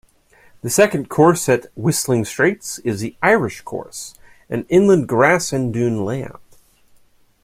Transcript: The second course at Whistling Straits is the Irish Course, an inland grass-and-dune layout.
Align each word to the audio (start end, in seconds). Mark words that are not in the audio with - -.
The 0.63 0.69
second 0.71 1.09
course 1.11 1.47
at 1.47 1.67
Whistling 1.75 2.25
Straits 2.25 2.79
is 2.79 3.01
the 3.01 3.15
Irish 3.21 3.61
Course, 3.61 4.15
an 4.49 4.65
inland 4.67 5.07
grass-and-dune 5.07 6.03
layout. 6.03 6.41